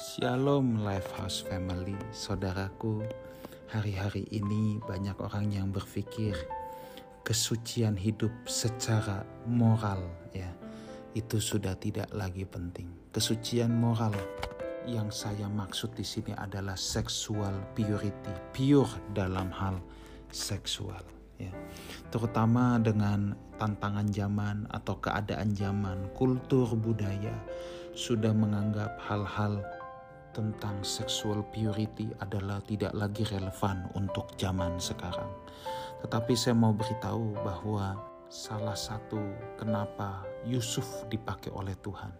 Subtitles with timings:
[0.00, 3.04] Shalom Lifehouse Family, saudaraku.
[3.68, 6.32] Hari-hari ini banyak orang yang berpikir
[7.20, 10.00] kesucian hidup secara moral
[10.32, 10.48] ya
[11.12, 12.88] itu sudah tidak lagi penting.
[13.12, 14.16] Kesucian moral
[14.88, 19.84] yang saya maksud di sini adalah sexual purity, pure dalam hal
[20.32, 21.04] seksual
[21.36, 21.52] ya.
[22.08, 27.36] Terutama dengan tantangan zaman atau keadaan zaman, kultur budaya
[27.92, 29.60] sudah menganggap hal-hal
[30.30, 35.30] tentang sexual purity adalah tidak lagi relevan untuk zaman sekarang.
[36.00, 37.98] Tetapi saya mau beritahu bahwa
[38.30, 39.18] salah satu
[39.58, 42.14] kenapa Yusuf dipakai oleh Tuhan,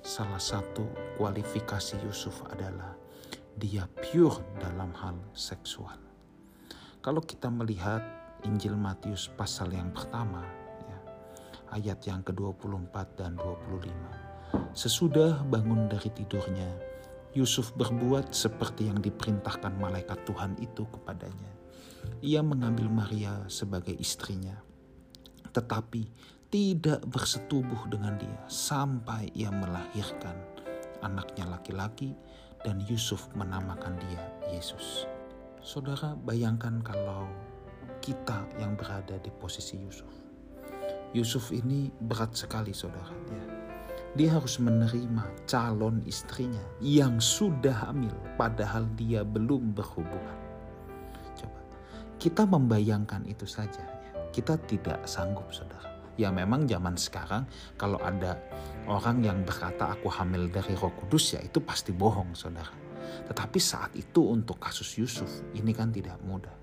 [0.00, 0.88] salah satu
[1.20, 2.96] kualifikasi Yusuf adalah
[3.60, 6.00] dia pure dalam hal seksual.
[7.04, 8.00] Kalau kita melihat
[8.48, 10.40] Injil Matius pasal yang pertama,
[10.88, 10.98] ya,
[11.76, 14.72] ayat yang ke-24 dan 25.
[14.72, 16.89] Sesudah bangun dari tidurnya,
[17.30, 21.52] Yusuf berbuat seperti yang diperintahkan malaikat Tuhan itu kepadanya.
[22.26, 24.58] Ia mengambil Maria sebagai istrinya,
[25.54, 26.10] tetapi
[26.50, 30.34] tidak bersetubuh dengan dia sampai ia melahirkan
[31.06, 32.18] anaknya laki-laki
[32.66, 35.06] dan Yusuf menamakan dia Yesus.
[35.62, 37.30] Saudara bayangkan kalau
[38.02, 40.10] kita yang berada di posisi Yusuf.
[41.14, 43.59] Yusuf ini berat sekali saudara ya
[44.18, 50.38] dia harus menerima calon istrinya yang sudah hamil padahal dia belum berhubungan.
[51.38, 51.60] Coba
[52.18, 53.98] kita membayangkan itu saja ya.
[54.30, 55.90] Kita tidak sanggup saudara.
[56.18, 58.38] Ya memang zaman sekarang kalau ada
[58.86, 62.70] orang yang berkata aku hamil dari roh kudus ya itu pasti bohong saudara.
[63.26, 66.59] Tetapi saat itu untuk kasus Yusuf ini kan tidak mudah.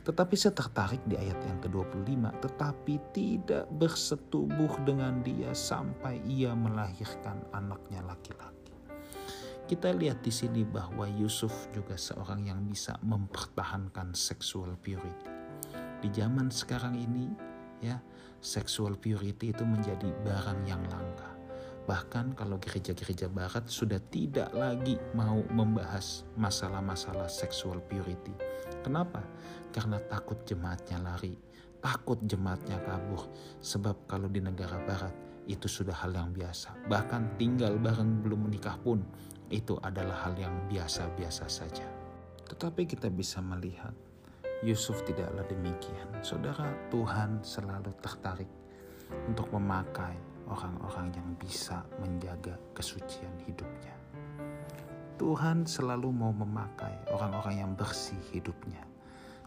[0.00, 7.44] Tetapi saya tertarik di ayat yang ke-25, tetapi tidak bersetubuh dengan dia sampai ia melahirkan
[7.52, 8.74] anaknya laki-laki.
[9.70, 15.30] Kita lihat di sini bahwa Yusuf juga seorang yang bisa mempertahankan sexual purity.
[16.02, 17.30] Di zaman sekarang ini,
[17.78, 18.02] ya,
[18.42, 21.29] sexual purity itu menjadi barang yang langka.
[21.88, 28.32] Bahkan kalau gereja-gereja barat sudah tidak lagi mau membahas masalah-masalah sexual purity.
[28.84, 29.24] Kenapa?
[29.72, 31.34] Karena takut jemaatnya lari,
[31.80, 33.28] takut jemaatnya kabur.
[33.60, 35.12] Sebab kalau di negara barat
[35.50, 36.86] itu sudah hal yang biasa.
[36.86, 39.02] Bahkan tinggal bareng belum menikah pun
[39.50, 41.86] itu adalah hal yang biasa-biasa saja.
[42.46, 43.94] Tetapi kita bisa melihat
[44.62, 46.06] Yusuf tidaklah demikian.
[46.20, 48.50] Saudara, Tuhan selalu tertarik
[49.26, 53.94] untuk memakai orang-orang yang bisa menjaga kesucian hidupnya.
[55.16, 58.82] Tuhan selalu mau memakai orang-orang yang bersih hidupnya.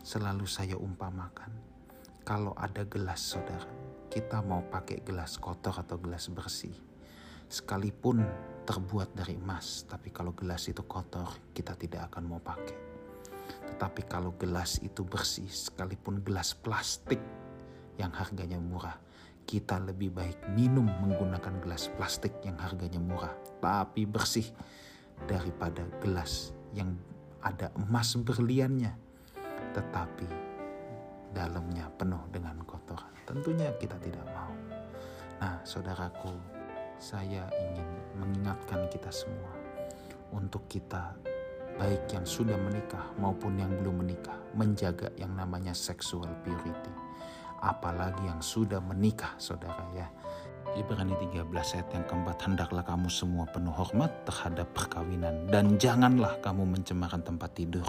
[0.04, 1.50] Selalu saya umpamakan,
[2.24, 3.68] kalau ada gelas saudara,
[4.08, 6.76] kita mau pakai gelas kotor atau gelas bersih.
[7.50, 8.22] Sekalipun
[8.64, 12.80] terbuat dari emas, tapi kalau gelas itu kotor, kita tidak akan mau pakai.
[13.74, 17.20] Tetapi kalau gelas itu bersih, sekalipun gelas plastik
[17.98, 18.96] yang harganya murah,
[19.44, 24.48] kita lebih baik minum menggunakan gelas plastik yang harganya murah tapi bersih
[25.28, 26.96] daripada gelas yang
[27.44, 28.92] ada emas berliannya
[29.74, 30.28] tetapi
[31.34, 33.10] dalamnya penuh dengan kotoran.
[33.26, 34.54] Tentunya kita tidak mau.
[35.42, 36.30] Nah, saudaraku,
[37.02, 37.90] saya ingin
[38.22, 39.52] mengingatkan kita semua
[40.32, 41.18] untuk kita
[41.82, 47.03] baik yang sudah menikah maupun yang belum menikah menjaga yang namanya sexual purity
[47.64, 50.08] apalagi yang sudah menikah saudara ya.
[50.74, 56.66] Ibrani 13 ayat yang keempat, hendaklah kamu semua penuh hormat terhadap perkawinan dan janganlah kamu
[56.66, 57.86] mencemarkan tempat tidur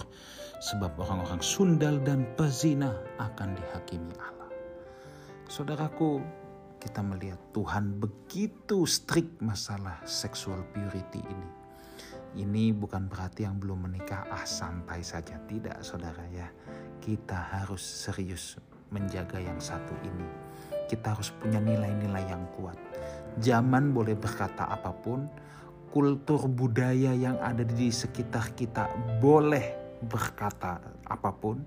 [0.61, 4.53] sebab orang-orang sundal dan pezina akan dihakimi Allah.
[5.49, 6.21] Saudaraku,
[6.77, 11.51] kita melihat Tuhan begitu strict masalah sexual purity ini.
[12.45, 16.53] Ini bukan berarti yang belum menikah ah santai saja, tidak saudara ya.
[17.01, 18.61] Kita harus serius
[18.95, 20.27] menjaga yang satu ini.
[20.87, 22.79] Kita harus punya nilai-nilai yang kuat.
[23.43, 25.27] Zaman boleh berkata apa pun,
[25.91, 28.87] kultur budaya yang ada di sekitar kita
[29.19, 29.75] boleh
[30.07, 31.63] berkata apa pun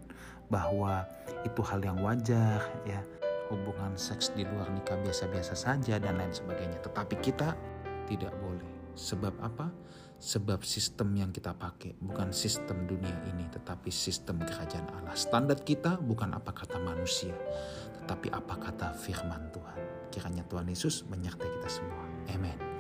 [0.48, 1.04] bahwa
[1.44, 3.00] itu hal yang wajar ya
[3.48, 7.56] hubungan seks di luar nikah biasa-biasa saja dan lain sebagainya tetapi kita
[8.07, 9.70] tidak boleh sebab apa
[10.18, 15.14] Sebab sistem yang kita pakai bukan sistem dunia ini, tetapi sistem kerajaan Allah.
[15.14, 17.38] Standar kita bukan apa kata manusia,
[18.02, 20.10] tetapi apa kata firman Tuhan.
[20.10, 22.02] Kiranya Tuhan Yesus menyertai kita semua.
[22.34, 22.76] Amin.